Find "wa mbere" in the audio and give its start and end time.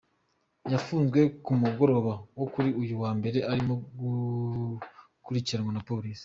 3.03-3.37